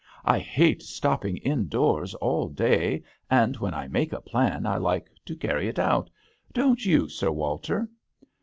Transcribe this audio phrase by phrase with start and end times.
[0.25, 5.35] I hate stopping indoors all day, and when I make a plan I like to
[5.35, 6.09] carry it out,
[6.53, 7.07] don't you.
[7.07, 7.87] Sir Walter